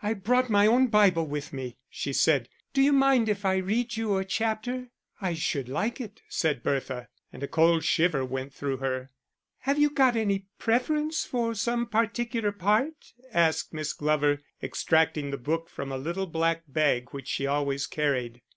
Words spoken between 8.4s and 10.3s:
through her. "Have you got